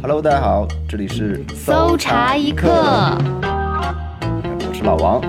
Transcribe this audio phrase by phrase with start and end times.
[0.00, 2.68] Hello，大家好，这里是搜查一刻，
[3.42, 5.20] 我是老王，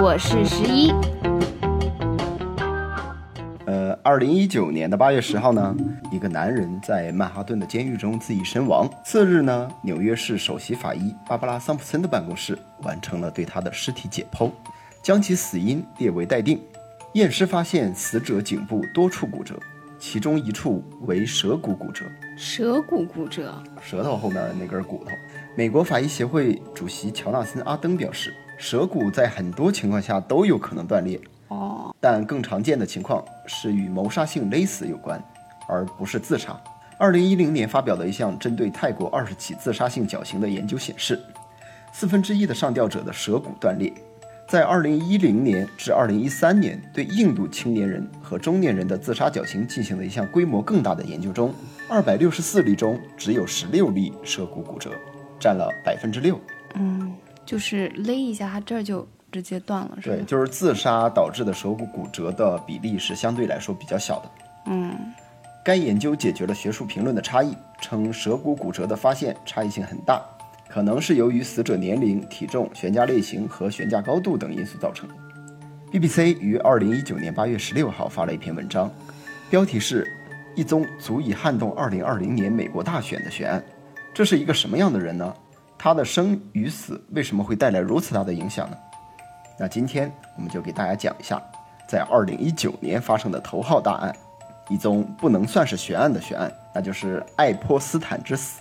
[0.00, 0.92] 我是十一。
[3.66, 5.74] 呃，二零一九年的八月十号呢，
[6.12, 8.88] 一个男人在曼哈顿的监狱中自缢身亡。
[9.04, 14.52] 次日呢，纽约市首席法医芭芭拉·桑普森的办公室完成了对他的尸体解剖，
[15.02, 16.60] 将其死因列为待定。
[17.14, 19.58] 验尸发现死者颈部多处骨折，
[19.98, 22.04] 其中一处为舌骨骨折，
[22.36, 25.10] 舌骨骨折，舌头后面的那根骨头。
[25.56, 35.22] 美国法医协会主席乔纳森·阿登表示，舌骨在很多情况下都有可能断裂，哦，但更常见的情况是与谋杀性勒死有关，
[35.66, 36.60] 而不是自杀。
[36.98, 41.18] 二零一零年发表的一项针对泰国二十起自杀性绞刑的研究显示，
[41.92, 43.92] 四分之一的上吊者的舌骨断裂。
[44.48, 51.52] 在二零一零年至二零一三年对印度青年人和中年人的自杀绞刑进行了一项规模更大的研究中，
[51.88, 54.92] 二百六十四例中只有十六例舌骨骨折，
[55.40, 56.40] 占了百分之六。
[56.74, 57.12] 嗯，
[57.44, 64.30] 就是勒一下，它这儿就直接断了，是吧对，就是自杀导致的舌骨骨折的比例是相对来说比较小的。
[64.66, 64.94] 嗯，
[65.64, 70.22] 该研究解决了学术评论的差异，称舌骨骨折的发现差异性很大，
[70.68, 75.08] 可能是由于死者年龄、体重、悬架类型和悬架高度等因素造成。
[75.92, 78.90] BBC 于二零一九年八月十六号发了一篇文章，
[79.48, 80.06] 标题是
[80.54, 83.64] “一宗足以撼动二零二零年美国大选的悬案”。
[84.12, 85.34] 这是一个什么样的人呢？
[85.78, 88.76] 他的生与死为什么会带来如此大的影响呢？
[89.58, 91.40] 那今天我们就给大家讲一下，
[91.88, 94.14] 在二零一九年发生的头号大案，
[94.68, 98.60] 一宗不能算是悬案的悬案，那就是爱泼斯坦之死。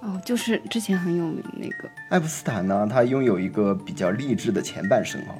[0.00, 5.34] 哦，就是之前很有名那个，爱普斯坦呢，他拥有一个比较励志的前半生哦。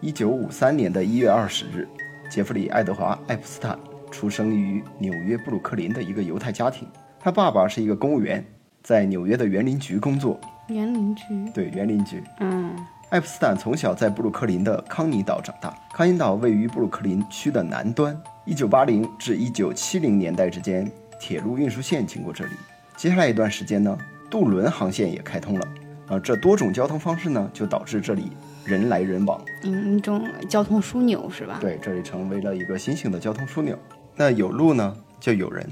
[0.00, 1.86] 一九五三年的一月二十日，
[2.30, 3.78] 杰弗里·爱德华·爱普斯坦
[4.10, 6.88] 出生于纽约布鲁克林的一个犹太家庭。
[7.20, 8.42] 他爸爸是一个公务员，
[8.82, 10.40] 在纽约的园林局工作。
[10.68, 11.24] 园林局。
[11.52, 12.22] 对，园林局。
[12.38, 12.74] 嗯，
[13.10, 15.76] 爱普斯坦从小在布鲁克林的康尼岛长大。
[15.92, 18.18] 康尼岛位于布鲁克林区的南端。
[18.46, 22.52] 1980至1970年代之间，铁路运输线经过这里。
[23.00, 23.96] 接下来一段时间呢，
[24.28, 25.66] 渡轮航线也开通了。
[26.06, 28.30] 啊，这多种交通方式呢，就导致这里
[28.62, 29.42] 人来人往。
[29.62, 31.56] 嗯，一种交通枢纽是吧？。
[31.62, 33.74] 对，这里成为了一个新型的交通枢纽。
[34.14, 35.64] 那有路呢，就有人；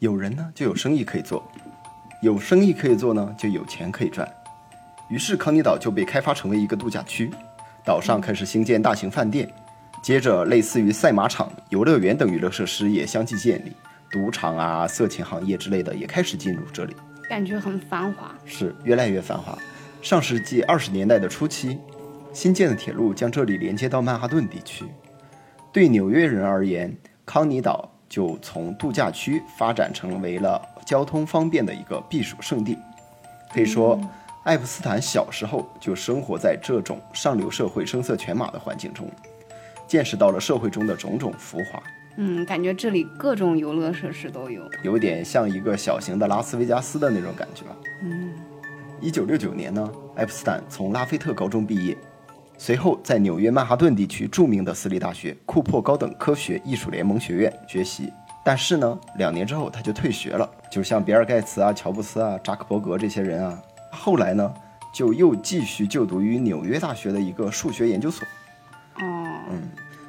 [0.00, 1.40] 有人呢，就有生意可以做；
[2.20, 4.28] 有生意可以做呢，就有钱可以赚。
[5.08, 7.30] 于是康尼岛就被开发成为一个度假区，
[7.84, 9.48] 岛上开始兴建大型饭店，
[10.02, 13.70] 接着类似于赛马场、游乐园等娱乐设施也相继建立，
[14.10, 16.96] 赌场啊、色情行业之类的也开始进入这里。
[17.28, 18.34] 感觉很繁华。
[18.44, 19.56] 是越来越繁华。
[20.02, 21.78] 上世纪二十年代的初期，
[22.32, 24.84] 新建的铁路将这里连接到曼哈顿地区。
[25.72, 32.78] 对纽约人而言，康尼岛就从度假区发展成为了交通方便的一个避暑胜地。
[33.52, 34.00] 可以说，
[34.44, 39.10] 爱普斯坦小时候就生活在这种上流社会声色犬马的环境中，
[39.88, 41.82] 见识到了社会中的种种浮华。
[42.16, 44.62] 嗯，感觉这里各种游乐设施都有。
[44.82, 47.64] 有点像一个小型的拉斯维加斯的那种感觉。
[48.02, 48.32] 嗯，
[49.00, 51.96] 一九六九年呢，爱普斯坦从拉菲特高中毕业，
[52.56, 58.10] 随后在纽约曼哈顿地区著名的私立大学库珀高等科学艺术联盟学院学习。
[58.42, 63.60] 但是呢，两年之后他就退学了，就像比尔盖茨啊、乔布斯啊、扎克伯格这些人啊，
[63.90, 64.54] 后来呢
[64.94, 68.26] 就又继续就读于纽约大学的一个数学研究所。
[69.00, 69.04] 哦，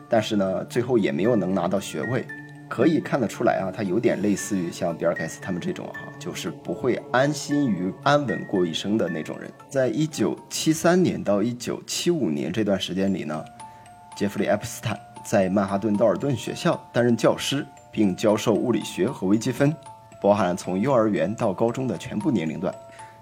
[0.09, 2.25] 但是呢，最后也没有能拿到学位。
[2.69, 9.49] 可以看得出来啊，他有点类似于像比尔盖茨他们这种哈、就是不会安心于安稳过一生的那种人。
[9.69, 13.41] 在一九七三年到一九七五年这段时间里呢，
[14.17, 19.73] 杰弗里·爱泼斯坦在曼哈顿道尔顿学校担任教师，并教授物理学和微积分，
[20.21, 22.75] 包含从幼儿园到高中的全部年龄段。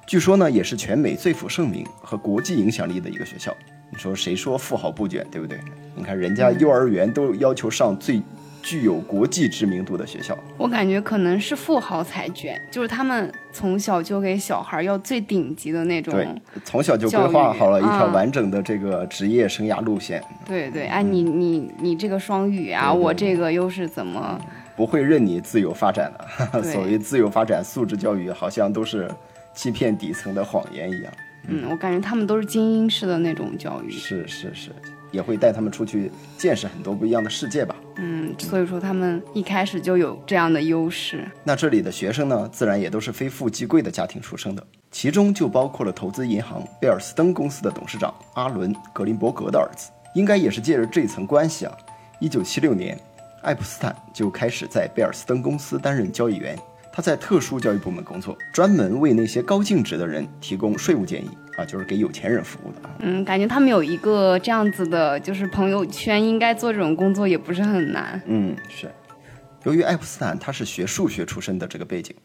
[0.08, 3.56] 据说呢，也是全美最负盛名和国际影响力的一个学校。
[3.92, 5.58] 你说谁说富豪不卷，对不对？
[5.96, 8.22] 你看人家幼儿园都要求上最
[8.62, 10.38] 具有国际知名度的学校。
[10.58, 16.14] 我感觉可能是富豪才卷，就是他们从小就给小孩要最顶级的那种。
[16.14, 16.28] 对，
[16.64, 24.42] 从小就规划好了一条完整的这个职业生涯路线，对对，哎，你你你这个双语啊，对对我这个又是怎么？
[24.76, 26.62] 不会任你自由发展的。
[26.62, 29.10] 对所谓自由发展、素质教育，好像都是
[29.54, 31.14] 欺骗底层的谎言一样。
[31.48, 33.92] 嗯，我感觉他们都是精英式的那种教育。
[33.92, 34.72] 是是是，
[35.12, 37.76] 也会带他们出去见识很多不一样的世界吧。
[37.98, 41.26] 嗯，所以说他们一开始就有这样的优势。
[41.44, 49.90] 那这里的学生呢，自然也都是非富即贵的家庭出生的，其中就包括了投资银行贝尔斯登公司的董事长阿伦·格林伯格的儿子。
[50.14, 51.78] 应该也是借着这层关系啊，
[52.20, 52.98] 一九七六年，
[53.42, 56.58] 爱普斯坦就开始在贝尔斯登公司担任交易员。
[56.96, 62.96] 他在特殊教育部门工作，专门为那些高净值的人提供税务建议啊，就是给有钱人服务的啊。
[63.00, 68.22] 嗯，感觉他们有一个这样子的，就是朋友圈，应该做这种工作也不是很难。
[68.28, 68.90] 嗯，是。
[69.64, 72.16] 由于爱普斯坦他是学数学出身的这个背景，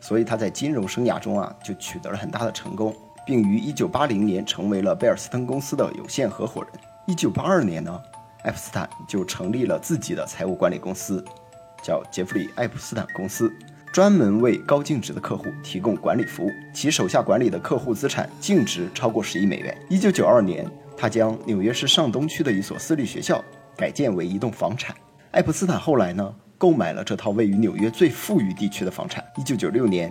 [0.00, 6.72] 所以他在金融生涯中啊就取得了很大的成功，并于1980年成为了贝尔斯登公司的有限合伙人。
[7.14, 8.00] 1982年呢，
[8.42, 11.22] 爱普斯坦就成立了自己的财务管理公司，
[11.82, 13.52] 叫杰弗里·爱普斯坦公司。
[13.94, 19.72] 专门为高净值的客户提供管理服务，其手下管理的客户资产净值超过十亿美元。
[19.88, 23.40] 一九九二年，他将纽约市上东区的一所私立学校
[23.76, 24.96] 改建为一栋房产。
[25.30, 29.24] 爱普斯坦后来呢，购买了这套位于纽约最富裕地区的房产。
[29.36, 30.10] 一九九六年，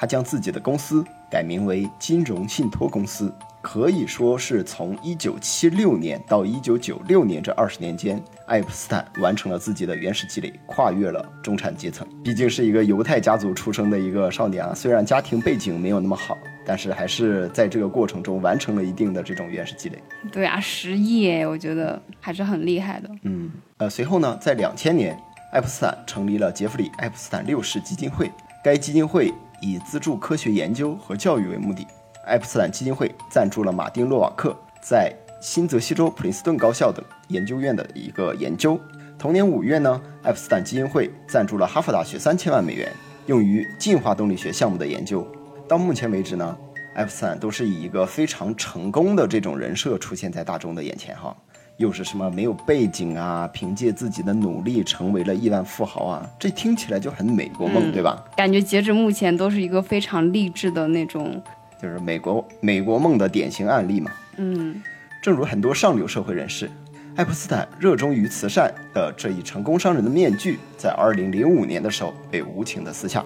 [0.00, 3.30] 他将自己的公司改名为金融信托公司。
[3.60, 12.08] 可以说是从一九七六年到一九九六年这二十年间，爱普斯坦完成了自己的原始积累，跨越了中产阶层。
[12.24, 19.98] 毕竟是一个犹太家族出生的一个少年啊，虽然家庭背景没有那么好，但是还是在这个过程中完成了一定的这种原始积累。
[20.32, 23.10] 对啊，十亿，我觉得还是很厉害的。
[23.24, 25.14] 嗯，呃，随后呢，在两千年，
[25.52, 28.30] 爱普斯坦成立了杰弗里·爱普斯坦六世基金会，
[28.64, 31.86] 该基金会以资助科学研究和教育为目的。
[32.26, 38.78] 爱普斯坦基金会赞助了马丁·洛瓦克在新泽西州普林斯顿高校等研究院的一个研究。
[39.18, 42.92] 同年五月呢，爱普斯坦基金会赞助了哈佛大学三千万美元，
[43.26, 45.26] 用于进化动力学项目的研究。
[45.68, 46.56] 到目前为止呢，
[46.94, 51.36] 爱普斯坦都是以一个非常成功的这种人设出现在大众的眼前哈，
[51.80, 58.22] 又是什么没有背景啊，凭借自己的努力成为了亿万富豪啊，这听起来就很美国梦，对吧？
[58.36, 61.42] 感觉截止目前都是一个非常励志的那种。
[61.80, 64.10] 就是美国美国梦的典型案例嘛。
[64.36, 64.82] 嗯，
[65.22, 66.70] 正如很多上流社会人士，
[67.16, 73.24] 爱普斯坦热衷于慈善的这一成功商人的面具，在二零零五年的时候被无情的撕下。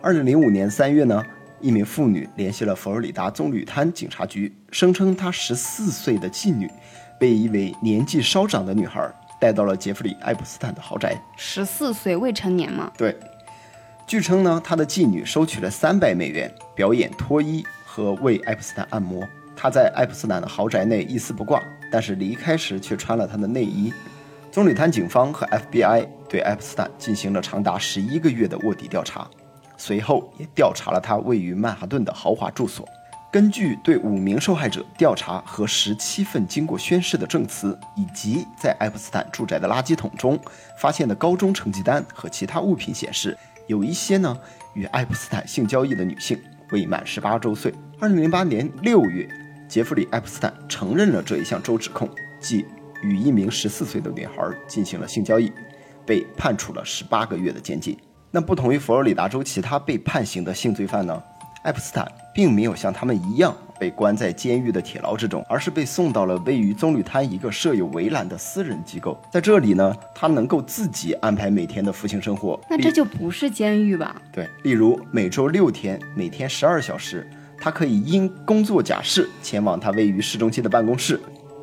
[0.00, 1.20] 二零零五年三月呢，
[1.60, 6.70] 一名妇女联系了佛罗里达棕榈滩警察局，声称她十四岁的继女
[7.18, 9.10] 被一位年纪稍长的女孩
[9.40, 11.16] 带到了杰弗里·爱普斯坦的豪宅。
[11.36, 12.92] 十四岁未成年吗？
[12.96, 13.16] 对。
[14.06, 17.64] 据称呢，他的妓女收取了三百美元表演脱衣。
[17.90, 19.26] 和为爱普斯坦按摩，
[19.56, 21.60] 他在爱普斯坦的豪宅内一丝不挂，
[21.90, 23.92] 但是离开时却穿了他的内衣。
[24.52, 29.28] 棕榈滩警方和 FBI 对爱普斯坦进行了长达十一个月的卧底调查，
[29.76, 32.88] 随后也调查了他位于曼哈顿的豪华住所。
[33.30, 40.38] 根据对五名受害者调查和十七份经过宣誓的证词，以及在爱普斯坦住宅的垃圾桶中
[40.78, 43.36] 发现的高中成绩单和其他物品显示，
[43.66, 44.34] 有一些呢
[44.72, 46.40] 与爱普斯坦性交易的女性
[46.70, 47.72] 未满十八周岁。
[48.00, 49.28] 二零零八年六月，
[49.68, 52.08] 杰弗里·爱普斯坦承认了这一项州指控，
[52.40, 52.64] 即
[53.02, 55.52] 与一名十四岁的女孩进行了性交易，
[56.06, 57.94] 被判处了十八个月的监禁。
[58.30, 61.22] 那不同于佛罗里达州其他被判刑的性罪犯呢？
[61.68, 69.20] 爱普斯坦并没有像他们一样被关在监狱的铁牢之中，而是被送到了位于棕榈滩一个设有围栏的私人机构。
[69.30, 72.58] 在这里呢，他能够自己安排每天的服刑生活。
[72.70, 74.16] 那这就不是监狱吧？
[74.32, 77.28] 对，例如每周六天，每天十二小时。
[77.60, 81.20] 他可以因工作假释前往他位于市中心的办公室，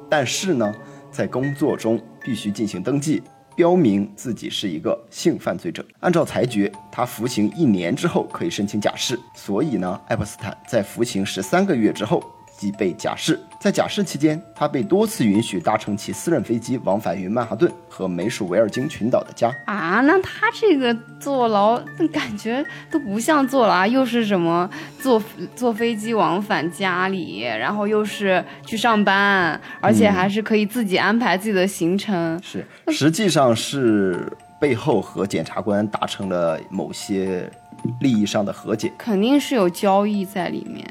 [0.08, 0.72] 但是呢，
[1.10, 3.24] 在工作中必须进行登记，
[3.56, 5.86] 标明自己是一个性犯罪者。
[6.02, 9.20] 按照裁决，他服刑一年之后可以申请假释。
[9.34, 12.22] 所以呢，爱泼斯坦在服刑十三个月之后。
[12.58, 19.54] 即被假释，在假释期间，他被多次允许搭乘其私人飞机往返于曼哈顿和美属维尔京群岛的家。
[19.66, 21.78] 啊，那他这个坐牢，
[22.14, 24.70] 感觉都不像坐牢，又是什么
[25.00, 25.22] 坐
[25.56, 32.40] 坐飞机往返家里，然后又是去上班，而且还是可以自己安排自己的行程。
[32.42, 37.52] 是，实际上是背后和检察官达成了某些
[38.00, 40.86] 利益上的和解，肯定是有交易在里面。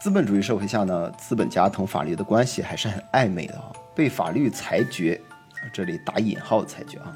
[0.00, 3.70] 资本主义社会下呢，资本家同法律的关系还是很暧昧的啊。
[3.94, 5.20] 被法律裁决，
[5.56, 7.14] 啊，这里打引号裁决啊，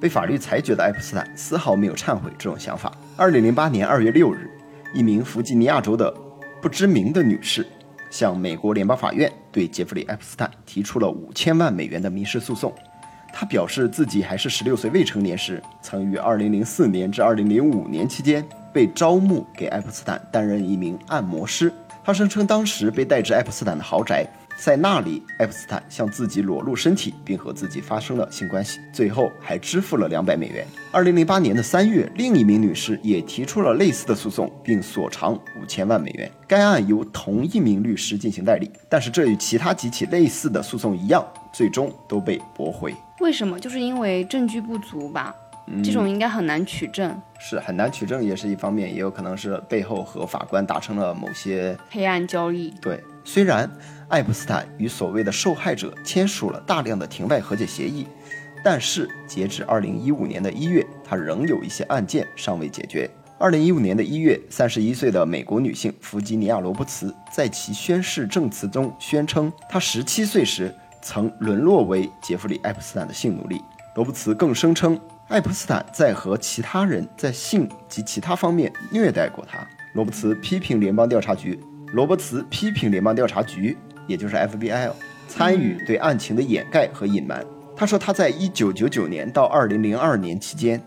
[0.00, 2.90] 被法律裁决的爱普斯坦丝毫没有忏悔这种想法。
[3.14, 4.50] 二零零八年二月六日，
[4.94, 6.10] 一名弗吉尼亚州的
[6.62, 7.66] 不知名的女士
[8.08, 12.72] 向美国联邦法院对杰弗里·爱普斯坦提出了五千万美元的民事诉讼。
[13.34, 21.70] 她表示自己还是十六岁未成年时，曾于二零零四年至二零零五年期间被招募给爱普斯坦担任一名按摩师。
[22.06, 24.26] 他声称当时被带至爱普斯坦的豪宅，
[24.58, 30.66] 在那里，爱普斯坦向自己裸露身体，并和自己发生了性关系，最后还支付了两百美元。
[30.92, 36.30] 二零零八年的三月，另一名女士也提出了类似的诉讼，并索偿五千万美元。
[36.46, 42.94] 该案由同一名律师进行代理，但是这与其他几起类似的诉讼一样，最终都被驳回。
[43.20, 43.58] 为什么？
[43.58, 45.34] 就是因为证据不足吧？
[45.82, 47.20] 这种应该很难取证。
[47.38, 52.70] 是很难取证，也是一方面，也有可能是背后和法官达成了某些黑暗交易。
[52.80, 53.70] 对，虽然
[54.08, 58.06] 爱普斯坦与所谓的受害者签署了大量的庭外和解协议，
[58.62, 63.10] 但是截至二零一五年的一月，他仍有一些案件尚未解决。
[63.36, 73.60] 二零一五年的一月，三十一岁的美国女性弗吉尼亚·罗伯茨在其宣誓证词中宣称，她十七岁时曾沦落为杰弗里·爱普斯坦的性奴隶。
[73.96, 79.58] 罗伯茨更声称，爱普斯坦在和其他人在性及其他方面虐待过他。
[79.94, 81.58] 罗伯茨批评联邦调查局，
[81.92, 83.76] 罗伯茨批评联邦调查局，
[84.06, 84.90] 也就是 FBI，
[85.26, 87.44] 参与对案情的掩盖和隐瞒。
[87.74, 90.80] 他说，他在1999年到2002年期间。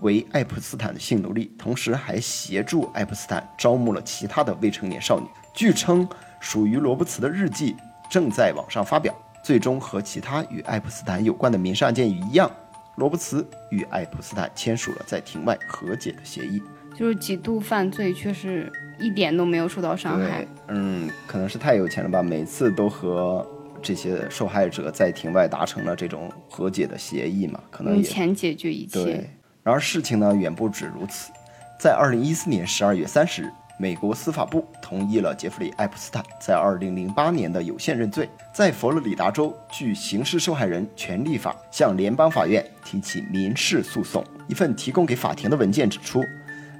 [0.00, 5.26] 为爱普斯坦的性奴隶，同时还协助爱普斯坦招募了其他的未成年少女。
[5.54, 6.08] 据称，
[6.40, 7.76] 属于罗伯茨的日记
[8.10, 9.14] 正在网上发表。
[9.44, 12.50] 最终和其他与爱普斯坦有关的民事案件一样，
[12.96, 16.62] 罗伯茨与爱普斯坦签署了在庭外和解的协议。
[16.94, 20.46] 就是几度犯罪，却是一点都没有受到伤害。
[20.68, 23.46] 嗯，可能是太有钱了吧，每次都和
[23.80, 27.58] 这些受害者在庭外达成了这种和解的协议嘛？
[27.70, 29.26] 可能用钱解决一切。
[29.62, 31.32] 然而事情呢远不止如此，
[31.80, 33.50] 在二零一四年十二月三十日，
[33.82, 38.30] 美国司法部同意了杰弗里·爱普斯坦在二零零八年的有限认罪。
[38.54, 44.24] 在佛罗里达州，据刑事受害人权利法向联邦法院提起民事诉讼。
[44.46, 46.22] 一份提供给法庭的文件指出，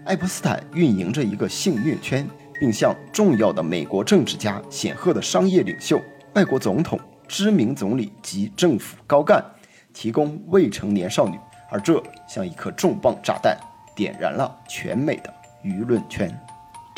[0.04, 2.24] 爱普斯坦运营着一个性虐圈，
[2.60, 6.00] 并向重要的美国政治家、显赫的商业领袖、
[6.34, 9.44] 外国总统、知名总理及政府高干
[9.92, 11.36] 提供未成年少女。
[11.68, 13.58] 而这像一颗重磅炸弹，
[13.92, 16.32] 点燃了全美的舆论圈。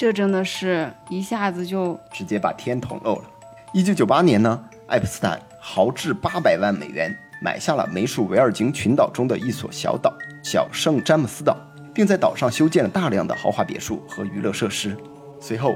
[0.04, 3.25] 这真的是一下子就直接把天捅漏了。
[3.73, 10.12] 一九九八年呢，爱普斯坦豪掷八百万美元买下了美属维尔京群岛中的一所小岛——
[10.44, 11.56] 小圣詹姆斯岛，
[11.94, 14.94] 并在岛上修建了大量的豪华别墅和娱乐设施。
[15.40, 15.75] 随后，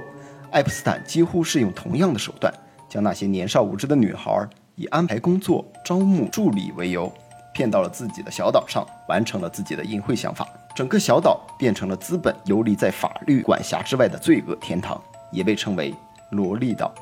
[0.51, 2.53] 爱普斯坦几乎是用同样的手段，
[2.87, 7.11] 将那些年少无知的女孩以安排工作、招募助理为由。
[7.55, 15.01] 骗到了自己的小岛上，完成了自己的淫秽想法，整个小岛变成了资本游离在法律管辖之外的罪恶天堂，
[15.33, 15.95] 也被称为
[16.31, 16.93] 萝莉岛。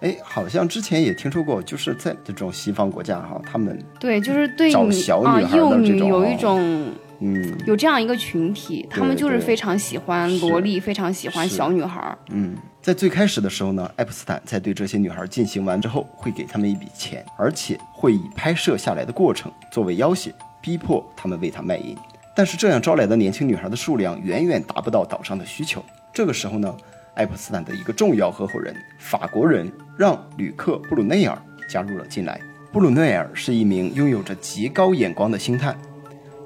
[0.00, 6.92] 哎，好像之前也听说过，就是在这种西方国家哈，他们对就是对找小女孩的这种，有一种。
[7.20, 12.16] 嗯，有这样一个群体，他们就是非常喜欢萝莉，非常喜欢小女孩。
[12.30, 21.96] 嗯，在最开始的时候呢，爱普斯坦在对这些女孩进行完之后，会给他们一笔钱，而且会以拍摄下来的过程作为要挟，逼迫他们为他卖淫。
[22.38, 25.84] 但是这样招来的年轻女孩的数量远远达不到岛上的需求。
[26.14, 26.72] 这个时候呢，
[27.14, 29.68] 爱普斯坦的一个重要合伙人，法国人
[29.98, 31.36] 让·吕克·布鲁内尔
[31.68, 32.40] 加入了进来。
[32.70, 35.76] 布鲁内尔是一名拥有着极高眼光的星探。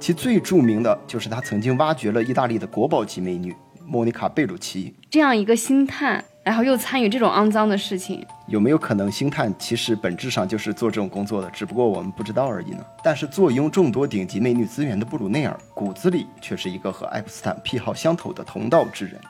[0.01, 12.85] 其最著名的就是他曾经挖掘了意大利的国宝级美女莫妮卡·贝鲁奇这样一个星探，然后又参与这种肮脏的事情，有没有可能星探其实本质上就是做这种工作的，只不过我们不知道而已呢？
[13.03, 19.21] 但是坐拥众多顶级美女资源的布鲁内尔，骨子里却是一个和爱普斯坦癖好相投的同道之人。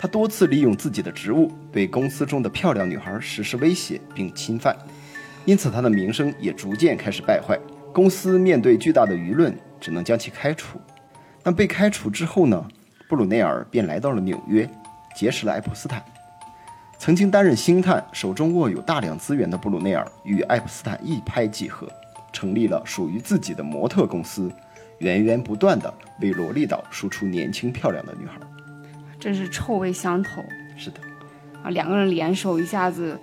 [0.00, 4.76] 他多次利用自己的职务对公司中的漂亮女孩实施威胁并侵犯，
[5.44, 7.58] 因此他的名声也逐渐开始败坏。
[7.92, 9.56] 公司面对巨大的舆论。
[9.80, 10.80] 只能将其开除。
[11.44, 12.66] 那被开除之后呢？
[13.08, 14.68] 布鲁内尔便来到了纽约，
[15.14, 16.02] 结识了爱普斯坦。
[16.98, 21.88] 曾经担任星探、手中握有大量资源的布鲁内尔与爱普斯坦一拍即合，
[22.32, 24.50] 成立了属于自己的模特公司，
[24.98, 28.34] 源源不断的为萝莉岛输出年轻漂亮的女孩。
[29.20, 30.44] 真是臭味相投。
[30.76, 31.00] 是的，
[31.62, 33.18] 啊，两个人联手，一下子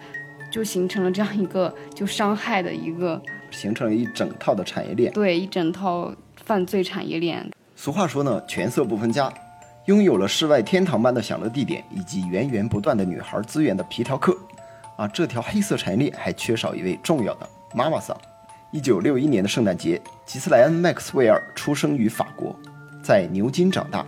[0.51, 5.11] 就形成了这样一个就伤害的一个，形成了一整套的产业链。
[5.11, 6.13] 对，一整套。
[6.43, 7.49] 犯罪产业链。
[7.75, 9.33] 俗话说呢，权色不分家。
[9.85, 14.35] 拥有了世外天堂般的享乐地点以及源源不断的女孩资源的皮条客，
[14.97, 18.17] 啊，这条黑色产业链还缺少一位重要的妈妈桑。
[18.71, 22.55] 一九六一年的圣诞节，吉斯莱恩·麦克斯韦尔出生于法国，
[23.03, 24.03] 在牛津长大。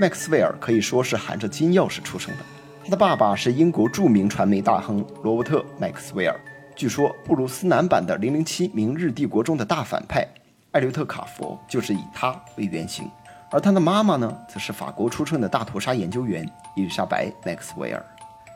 [0.00, 2.44] 麦克斯韦尔可以说是含着金钥匙出生的。
[2.82, 6.34] 他的爸爸是英国著名传媒大亨罗伯特·麦克斯韦尔，
[6.74, 10.26] 据说布鲁斯南版的《零零七：明日帝国》中的大反派。
[10.72, 13.08] 艾略特·卡佛就是以他为原型，
[13.50, 18.04] 而他的妈妈呢，则是法国出生的大屠杀研究员伊丽莎白·麦克斯韦尔。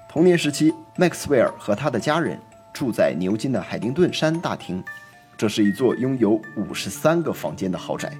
[0.08, 2.38] 童年时期，麦克斯韦尔和他的家人
[2.72, 4.82] 住在牛津的海丁顿山大厅，
[5.36, 8.12] 这是一座拥有五十三个房间的豪宅。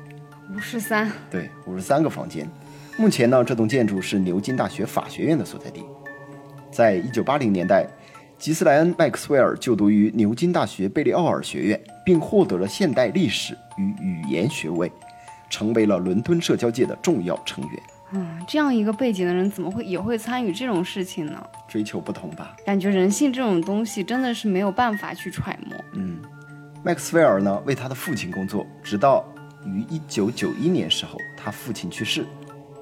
[0.52, 1.10] 五十三？
[1.30, 2.48] 对，五十三个房间。
[2.96, 5.84] 目前呢，这栋建筑是牛津大学法学院的所在地。
[6.72, 7.86] 在一九八零年代。
[8.36, 14.90] 吉斯莱恩·麦克斯韦尔就读于牛津大学贝利奥尔学院，并获得了现代历史与语言学位。
[15.48, 17.82] 成为了伦敦社交界的重要成员。
[18.12, 21.44] 嗯，这样一个背景的人怎么会也会参与这种事情呢？
[21.66, 22.54] 追求不同吧。
[22.64, 25.76] 感觉人性这种东西真的是没有办法去揣摩。
[25.94, 26.18] 嗯，
[26.84, 29.24] 麦克斯韦尔呢为他的父亲工作，直到
[29.64, 32.24] 于一九九一年时候他父亲去世，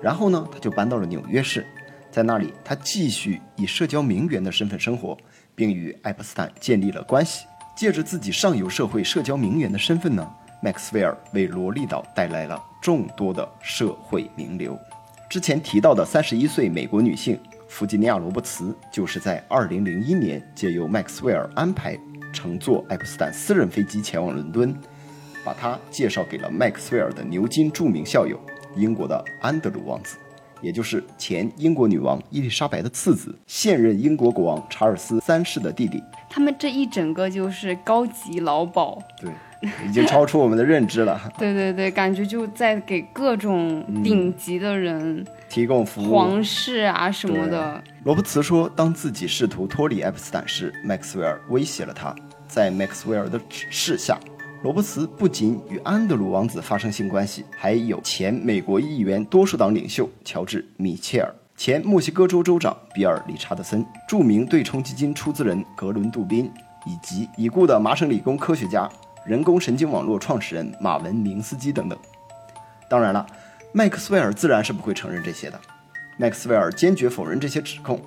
[0.02, 1.66] 然后呢他就搬到了纽约市，
[2.10, 5.16] 在那里他继续以社交名媛的身份生活，
[5.54, 7.46] 并与爱泼斯坦建立了关系。
[7.74, 10.30] 借着自己上游社会社交名媛的身份呢，
[10.64, 14.78] 麦克斯韦尔为罗利岛带来了众多的社会名流。
[15.28, 21.98] 之前提到的三十一岁美国女性弗吉尼亚·罗伯茨，就是在二零零一年借由麦克斯韦尔安排
[22.32, 24.72] 乘坐爱普斯坦私人飞机前往伦敦，
[25.44, 28.38] 把她介绍给了麦克斯韦尔的牛津著名校友
[28.76, 30.16] 英国的安德鲁王子，
[30.60, 36.00] 也就是前英国女王伊丽莎白的次子，现任英国国王查尔斯三世的弟弟。
[36.30, 39.02] 他们这一整个就是高级劳保。
[39.20, 39.28] 对。
[39.88, 41.20] 已经超出我们的认知了。
[41.38, 47.82] 对对对，感觉就在给各种顶级的人提供服务，皇室啊什么的。
[48.04, 52.14] 罗伯茨说，当自己试图脱离爱普斯坦时，麦克斯韦尔威胁了他。
[52.48, 54.18] 在麦克斯韦尔的指示下，
[54.62, 66.50] 罗伯茨不仅与安德鲁王子发生性关系，还有前美国议员多数党领袖乔治·米切尔、前墨西哥州州长比尔·理查德森、著名对冲基金出资人格伦·杜宾，
[66.84, 68.86] 以及已故的麻省理工科学家。
[69.24, 71.98] 人工神经网络创始人马文明斯基等等。
[72.88, 73.24] 当然了，
[73.72, 75.60] 麦克斯韦尔自然是不会承认这些的。
[76.18, 78.00] 麦克斯韦尔坚决否认这些指控。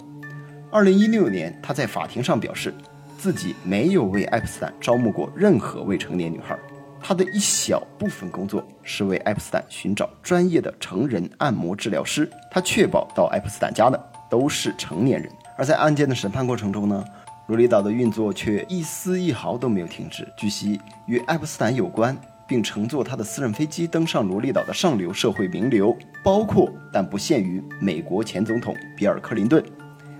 [0.70, 2.74] 二零一六年，他在法庭上表示，
[3.18, 6.58] 自己没有为爱普斯坦招募过任何未成年女孩。
[7.02, 12.30] 他的一小部分工作是为爱普斯坦寻找专业的成人按摩治疗师。
[12.52, 15.32] 他确保到爱普斯坦家的都是成年人。
[15.58, 17.06] 而在案件的审判过程中呢？
[17.48, 20.28] 罗里岛的运作却一丝一毫都没有停止。
[20.36, 29.64] 据悉，与爱泼斯坦有关并乘坐他的私人飞机登上罗里岛的上流社会名流，包括但不限于美国前总统比尔·克林顿、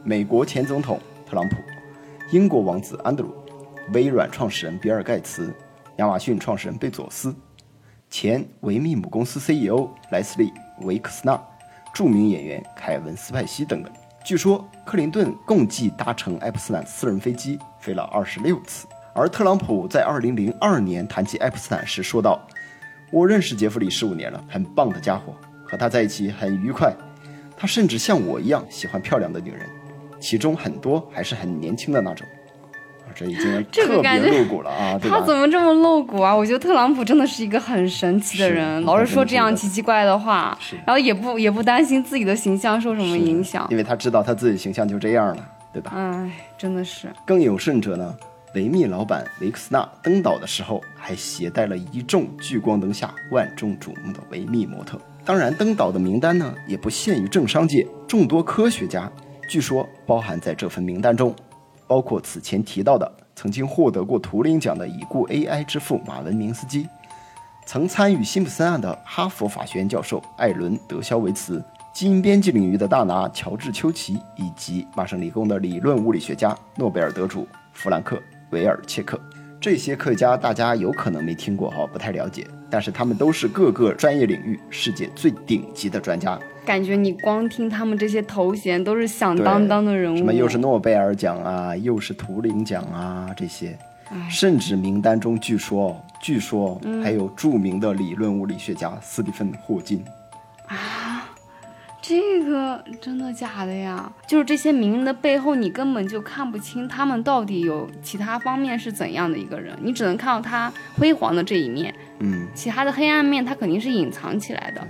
[0.04, 1.56] 美国前总统特朗普、
[2.32, 3.34] 英国王子安德鲁、
[3.92, 5.52] 微软创始人比尔·盖茨、
[5.98, 7.36] 亚马逊创始人贝佐斯、
[8.08, 10.52] 前维密母公司 CEO 莱斯利·
[10.86, 11.42] 维克斯纳、
[11.92, 13.92] 著名演员凯文·斯派西等等。
[14.26, 22.42] 据说克林顿共计搭乘爱普斯坦私人飞机飞了二十六次，而特朗普在二零零二年谈及爱普斯坦时说道
[23.14, 26.92] ：“我认识杰弗里十五年了，很棒的家伙，和他在一起很愉快。
[27.56, 29.70] 他甚至像我一样喜欢漂亮的女人，
[30.20, 32.26] 其中很多还是很年轻的那种。”
[33.16, 35.00] 这已经特别露骨了啊！
[35.02, 36.36] 他怎么这么露骨啊？
[36.36, 45.94] 我觉得特朗普真的是一个很神奇的人，老是说这样奇奇怪的话，然后也不也不担心自己的形象受什么影响，因为他知道他自己形象就这样了，对吧？
[45.96, 47.08] 哎，真的是。
[47.26, 48.14] 更有甚者呢，
[48.54, 55.00] 维密老板维克斯纳登岛的时候还携带了一众聚光灯下万众瞩目的维密模特。
[55.24, 59.12] 当然，登岛的名单呢也不限于政商界，众多科学家
[59.50, 61.34] 据说包含在这份名单中。
[61.88, 66.88] 包括此前提到的曾经获得过图灵奖的已故 AI 之父马文明斯基，
[67.66, 78.20] 曾参与辛普森案的哈佛法学院教授艾伦德肖维茨，基因编辑领域的大拿乔治丘奇，以及麻省理工的理论物理学家诺贝尔得主弗兰克
[78.52, 79.20] 维尔切克。
[79.66, 86.40] 这些科学家大家有可能没听过哈，不太了解，但是他们都是各个专业领域世界最顶级的专家。
[86.64, 93.76] 感觉你光听他们这些头衔都是响当当的人物，什么又是诺贝尔奖啊，又是图灵奖啊，这些，
[94.30, 100.06] 甚至名单中据说，据说还有著名的理论物理学家斯蒂芬霍金。
[100.68, 101.15] 啊，
[102.08, 104.14] 这个真的假的呀？
[104.28, 114.88] 就是这些名人的背后，你根本就看不清他们到底有其他方面是怎样的一个人，你只能看到他辉煌的这一面，嗯，其他的黑暗面他肯定是隐藏起来的。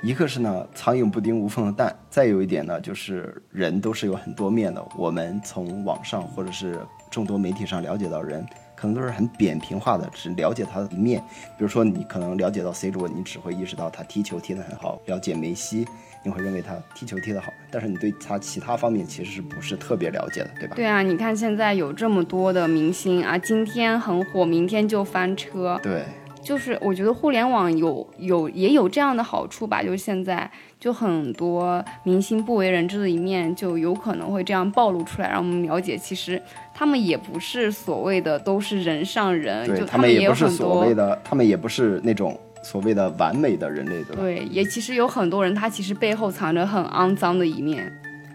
[0.00, 4.86] 一个是呢，苍蝇不叮无缝的蛋；再有一点呢，就是人都是有很多面的。
[4.96, 6.78] 我们从网上或者是
[7.10, 11.20] 众多媒体上了解到人，可能都是很扁平化的，只了解他的一面。
[11.58, 15.86] 比如说，你可能了解到 C 罗，你只会意识到他踢球踢得很好；了解梅西，
[16.24, 20.74] 你会认为他踢球踢得好，但是你对他其他方面其实是不是特别了解的，对吧？
[20.74, 25.78] 对啊，你看现在有这么多的明星啊，今天很火，明天就翻车。
[25.82, 26.02] 对。
[26.42, 36.38] 就是我觉得互联网有有也有这样的好处吧，就是现在就很多明星不为人知的一面，就有可能会这样暴露出来，让我们了解，其实
[36.74, 44.22] 他们也不是所谓的都是人上人，就他们也不是所谓的，他们也不是那种所谓的完美的人类，对吧？
[44.22, 47.92] 对，也其实有很多人，他其实背后藏着很肮脏的一面。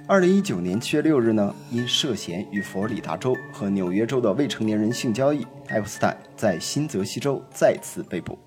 [0.08, 8.38] 二零一九年七月六日呢，因涉嫌与佛罗里达州和纽约州的未成年人性交易，爱泼斯坦在新泽西州再次被捕。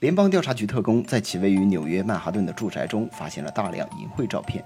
[0.00, 4.64] 联邦调查局特工在其位于纽约曼哈顿的住宅中发现了大量淫秽照片。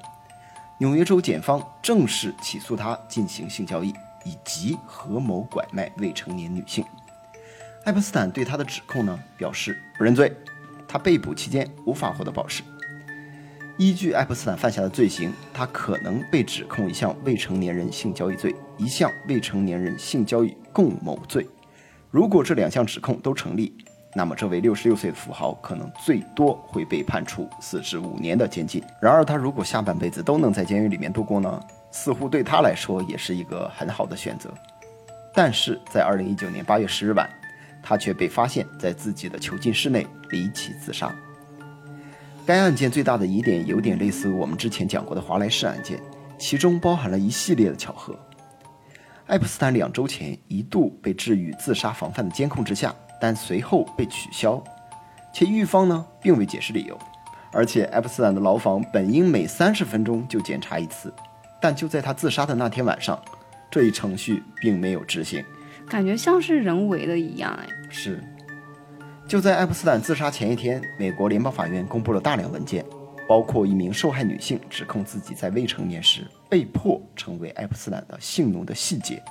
[0.78, 3.88] 纽约州检方正式起诉他进行性交易
[4.24, 6.84] 以及合谋拐卖未成年女性。
[7.84, 10.34] 爱泼斯坦对他的指控呢表示不认罪，
[10.88, 12.62] 他被捕期间无法获得保释。
[13.76, 21.46] 依据爱泼斯坦犯下的罪行，他可能被指控一项未成年人性交易罪，一项未成年人性交易共谋罪。
[22.10, 23.76] 如果这两项指控都成立，
[24.14, 28.82] 那么这位六十六岁的富豪可能最多会被判处四至五年的监禁。
[28.98, 31.60] 然而，他如果下半辈子都能在监狱里面度过呢？
[31.90, 34.50] 似乎对他来说也是一个很好的选择。
[35.34, 37.28] 但是在二零一九年八月十日晚，
[37.84, 41.14] 他却被发现在自己的囚禁室内离奇自杀。
[42.46, 46.00] 该案件最大的疑点有点类似我们之前讲过的华莱士案件，
[46.38, 48.18] 其中包含了一系列的巧合。
[49.26, 54.62] 爱普斯坦两周前一度被置于自杀防范的监控之下，但随后被取消，
[55.32, 56.98] 且狱方呢并未解释理由。
[57.50, 61.14] 而且爱普斯坦的牢房本应每三十分钟就检查一次，
[61.62, 63.18] 但就在他自杀的那天晚上，
[63.70, 65.42] 这一程序并没有执行，
[65.88, 67.68] 感觉像是人为的一样哎。
[67.90, 68.22] 是。
[69.26, 72.84] 就在爱泼斯坦自杀前一天，美国联邦法院公布了大量文件，
[73.26, 79.22] 包括一名受害女性指控自己在未成年时被迫成为爱泼斯坦的性奴的细节。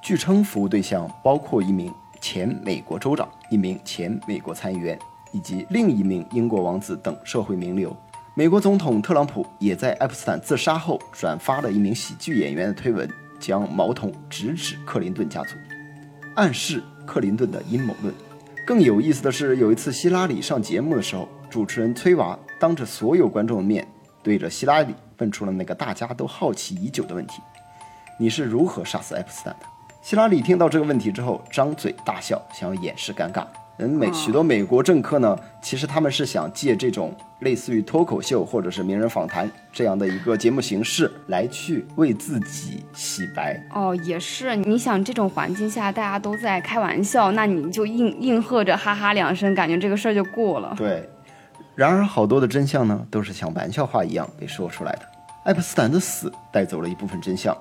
[0.00, 4.96] 据称，服务对象包括一名前美国州长、一名前美国参议员
[5.32, 7.94] 以及另一名英国王子等社会名流。
[8.36, 13.06] 美国总统特朗普也在爱泼斯坦自杀后转发了一名喜剧演员的推文，
[13.40, 15.56] 将矛头直指克林顿家族，
[16.40, 18.14] 暗示克林顿的阴谋论。
[18.66, 23.86] 更有意思的是，有一次希拉里上节目的时候，主持人崔娃当着所有观众的面，
[24.22, 27.42] 对着希拉里问出了那个大家都好奇已久的问题
[28.18, 29.66] ：“你是如何杀死爱普斯坦的？”
[30.00, 33.44] 希拉里听到这个问题之后，张嘴大笑，想要掩饰尴尬。
[33.80, 43.60] 嗯，美许多美国政客呢，其实他们是想借这种类似于脱口秀或者是名人访谈这样的一个节目形式，来去为自己洗白。
[43.74, 44.54] 哦，也是。
[44.54, 50.74] 你想这种环境下，大家都在开玩笑，那你就应应和着哈哈两声，感觉这个事儿就过了。
[50.76, 51.08] 对。
[51.74, 55.02] 然而，好多的真相呢，都是像玩笑话一样被说出来的。
[55.44, 57.56] 爱泼斯坦的死带走了一部分真相，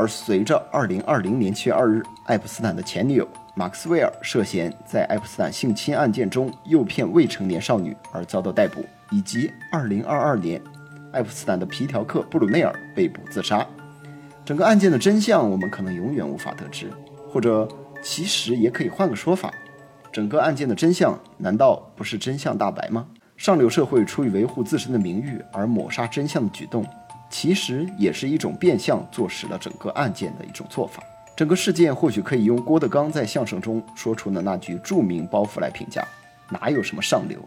[0.00, 3.28] 而随着2020年7月2日，爱普斯坦的前女友。
[3.54, 10.62] 马克斯韦尔涉嫌在爱普斯坦性侵案件中诱骗未成年少女而遭到逮捕，以及2022年
[11.12, 13.66] 爱普斯坦的皮条客布鲁内尔被捕自杀。
[14.42, 16.90] 整个案件的真相我们可能永远无法得知，
[17.30, 17.68] 或者
[18.02, 19.52] 其实也可以换个说法：
[20.10, 23.06] 整个案件的真相难道不是真相大白吗？
[23.36, 26.86] 上流社会出于维护自身的名誉而抹杀真相的举动，
[27.30, 31.02] 其实也是一种变相坐实了整个案件的一种做法。
[31.36, 36.06] 整个事件或许可以用郭德纲在相声中说出的那句著名包袱来评价：
[36.50, 37.38] 哪有什么上流，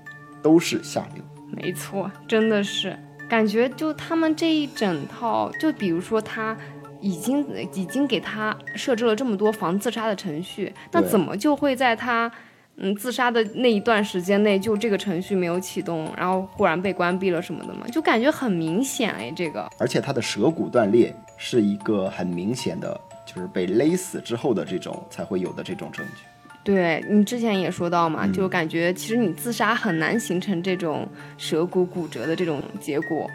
[0.42, 1.24] 都是下流。
[1.52, 2.98] 没错，真的是
[3.30, 6.58] 感觉就他们这一整套，就比如说他
[7.00, 12.32] 已经已经给他设置了这么多防自杀的程序，那怎么就会在他
[12.78, 17.88] 嗯自杀的那一段时间内，就这个程序没有启动，然后忽然被关闭了什么的嘛？
[17.88, 19.68] 就感觉很明显哎，这个。
[19.80, 23.00] 而且他的舌骨断裂是一个很明显的。
[23.26, 26.24] 就是被勒死之后的这种才会有的这种证据。
[26.62, 31.08] 对你之前也说到嘛，就感觉其实你自杀很难形成这种
[31.38, 33.26] 舌骨骨折的这种结果。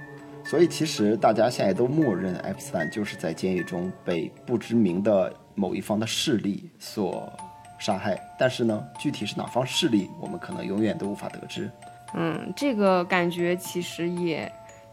[0.45, 7.33] 所以其实大家现在都默认爱泼斯坦就是在监狱中被不知名的某一方的势力所
[7.79, 8.21] 杀害。
[8.39, 11.71] 但是呢，具体是哪方势力，我们可能永远都无法得知。
[12.15, 14.51] 嗯，这个感觉其实也。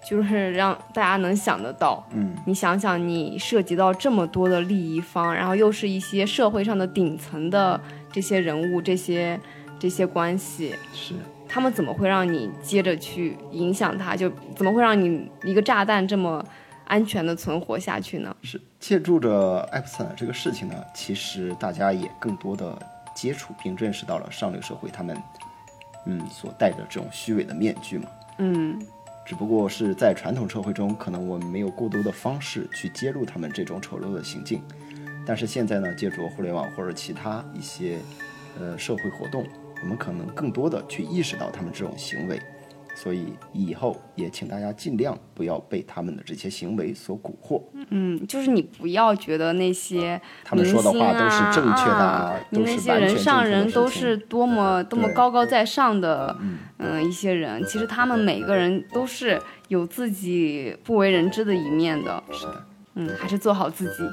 [0.08, 9.40] 就是让大家能想得到，嗯，你想想，你涉及到这么多的利益方，然后又是一些社会上的顶层的这些人物，这些
[9.80, 11.16] 这些关系，是
[11.48, 14.16] 他们怎么会让你接着去影响他？
[14.16, 16.46] 就怎么会让你一个炸弹这么
[16.86, 18.36] 安全的存活下去呢？
[18.42, 22.78] 是借助着爱普斯坦这个事情呢，其实大家也更多的
[23.16, 25.18] 接触并认识到了上流社会他们，
[26.06, 28.80] 嗯，所戴着这种虚伪的面具嘛，嗯。
[29.28, 34.62] 只不过是在传统社会中，可能我们没有过多的方式去揭露他们这种丑陋的行径，
[35.26, 37.98] 但是现在呢，借助互联网或者其他一些，
[38.60, 39.44] 呃，社会活动，
[39.82, 42.40] 我们可能更多的去意识到他们这种行为。
[42.96, 47.62] 所以以后也请大家尽量不要被他们的这些行为所蛊惑。
[47.90, 56.36] 嗯，就是你不要觉得那些他们说的话都是正确的，你那些人上人都是多么多么高高在上的。
[56.78, 62.24] 嗯，一些人其实他们每个人都是有自己不为人知的一面的。
[62.32, 64.04] 是的，嗯，还是做好自己。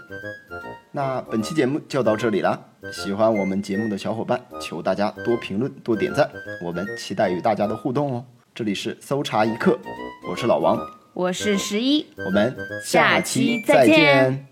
[0.92, 2.60] 那本期节目就到这里了，
[2.92, 6.28] 喜欢我们节目的小伙伴，求大家多评论、多点赞，
[6.64, 8.24] 我们期待与大家的互动哦。
[8.54, 9.78] 这里是搜查一刻，
[10.28, 10.78] 我是老王，
[11.14, 12.04] 我是十一。
[12.26, 14.51] 我们下期再见。